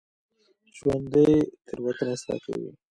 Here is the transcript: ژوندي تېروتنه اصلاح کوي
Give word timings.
ژوندي 0.77 1.29
تېروتنه 1.67 2.13
اصلاح 2.15 2.37
کوي 2.45 2.69